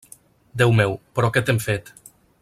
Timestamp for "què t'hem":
1.35-1.63